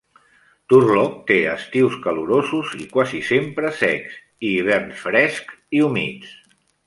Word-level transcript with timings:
Turlock 0.71 1.17
té 1.31 1.35
estius 1.49 1.97
calorosos 2.05 2.71
i 2.85 2.87
quasi 2.95 3.21
sempre 3.29 3.73
secs 3.83 4.17
i 4.49 4.53
hiverns 4.55 5.05
frescs 5.09 5.61
i 5.81 5.85
humits. 5.89 6.35